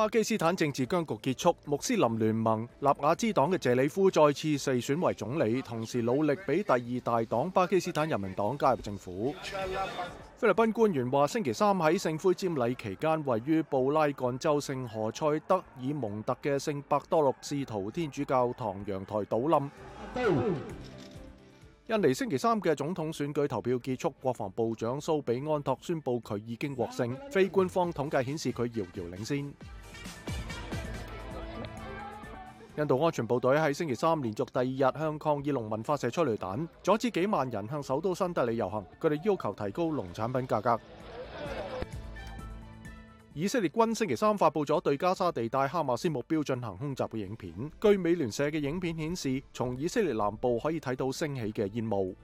[0.00, 9.34] 巴基斯坦政治僵局结束，穆斯林联盟纳瓦兹党嘅谢里夫再次四选为总理，同时努力俾第二大党巴基斯坦人民党加入政府。
[10.38, 19.68] 菲律宾官员话：星期三喺圣灰占礼期间，位于布拉干州圣何塞德尔蒙特嘅圣伯多禄士徒天主教堂阳台倒冧。
[21.88, 29.52] 印尼星期三嘅总统选举投票结束，国防部长苏比安托宣布佢已经获胜，非官方统计显示佢遥遥领先。
[32.80, 40.80] 印度安全部队喺星期三连续第二日向抗议农民发射催泪弹，阻止几万人向首都新德里游行，佢哋要求提高农产品价格。
[43.34, 52.16] 以色列军星期三发布咗对加沙地带哈马斯目标进行空袭嘅影片，据美联社嘅影片显示，从以色列南部可以睇到升起嘅烟雾。